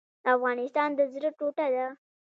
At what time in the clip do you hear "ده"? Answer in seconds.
1.75-1.87